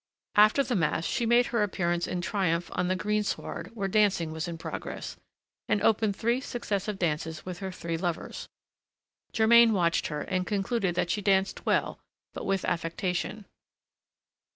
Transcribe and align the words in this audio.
After 0.35 0.63
the 0.63 0.75
Mass, 0.75 1.05
she 1.05 1.27
made 1.27 1.45
her 1.53 1.61
appearance 1.61 2.07
in 2.07 2.21
triumph 2.21 2.71
on 2.73 2.87
the 2.87 2.95
greensward 2.95 3.67
where 3.75 3.87
dancing 3.87 4.31
was 4.31 4.47
in 4.47 4.57
progress, 4.57 5.15
and 5.69 5.79
opened 5.83 6.15
three 6.15 6.41
successive 6.41 6.97
dances 6.97 7.45
with 7.45 7.59
her 7.59 7.71
three 7.71 7.97
lovers. 7.97 8.49
Germain 9.31 9.73
watched 9.73 10.07
her, 10.07 10.21
and 10.21 10.47
concluded 10.47 10.95
that 10.95 11.11
she 11.11 11.21
danced 11.21 11.67
well, 11.67 11.99
but 12.33 12.47
with 12.47 12.65
affectation. 12.65 13.45